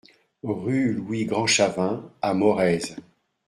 [0.41, 2.79] Rue Louis Grandchavin à Morez